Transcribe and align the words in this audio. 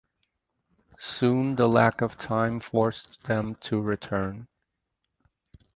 Soon 0.97 1.57
the 1.57 1.69
lack 1.69 2.01
of 2.01 2.17
time 2.17 2.59
forced 2.59 3.21
them 3.25 3.53
to 3.61 3.79
return. 3.79 4.47